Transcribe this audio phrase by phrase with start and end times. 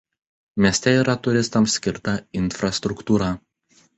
[0.65, 3.31] Mieste yra turistams skirta infrastruktūra.